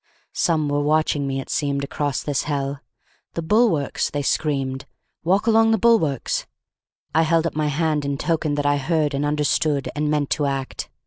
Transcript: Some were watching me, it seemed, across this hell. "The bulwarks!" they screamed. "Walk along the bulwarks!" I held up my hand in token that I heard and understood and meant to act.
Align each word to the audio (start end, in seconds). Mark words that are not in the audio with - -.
Some 0.33 0.67
were 0.67 0.81
watching 0.81 1.27
me, 1.27 1.39
it 1.39 1.51
seemed, 1.51 1.83
across 1.83 2.23
this 2.23 2.45
hell. 2.49 2.79
"The 3.35 3.43
bulwarks!" 3.43 4.09
they 4.09 4.23
screamed. 4.23 4.85
"Walk 5.23 5.45
along 5.45 5.69
the 5.69 5.77
bulwarks!" 5.77 6.47
I 7.13 7.21
held 7.21 7.45
up 7.45 7.53
my 7.55 7.67
hand 7.67 8.03
in 8.03 8.17
token 8.17 8.55
that 8.55 8.65
I 8.65 8.77
heard 8.77 9.13
and 9.13 9.23
understood 9.23 9.91
and 9.95 10.09
meant 10.09 10.31
to 10.31 10.47
act. 10.47 10.89